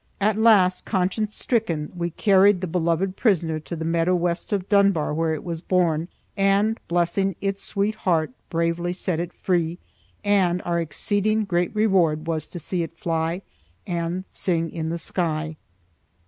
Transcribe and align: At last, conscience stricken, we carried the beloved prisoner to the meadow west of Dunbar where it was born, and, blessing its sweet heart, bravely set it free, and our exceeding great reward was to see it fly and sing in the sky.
At 0.19 0.35
last, 0.35 0.83
conscience 0.83 1.37
stricken, 1.37 1.91
we 1.95 2.09
carried 2.09 2.59
the 2.59 2.65
beloved 2.65 3.15
prisoner 3.15 3.59
to 3.59 3.75
the 3.75 3.85
meadow 3.85 4.15
west 4.15 4.51
of 4.51 4.67
Dunbar 4.67 5.13
where 5.13 5.35
it 5.35 5.43
was 5.43 5.61
born, 5.61 6.07
and, 6.35 6.79
blessing 6.87 7.35
its 7.39 7.61
sweet 7.61 7.93
heart, 7.93 8.31
bravely 8.49 8.93
set 8.93 9.19
it 9.19 9.31
free, 9.31 9.77
and 10.23 10.59
our 10.65 10.81
exceeding 10.81 11.45
great 11.45 11.75
reward 11.75 12.25
was 12.25 12.47
to 12.47 12.57
see 12.57 12.81
it 12.81 12.97
fly 12.97 13.43
and 13.85 14.23
sing 14.31 14.71
in 14.71 14.89
the 14.89 14.97
sky. 14.97 15.55